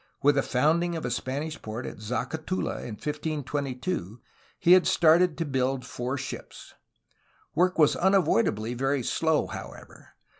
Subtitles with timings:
[0.23, 4.19] With the founding of a Spanish port at Zacatula in 1522,
[4.57, 6.73] he had started to build four ships.
[7.53, 10.15] Work was una voidably very slow, however.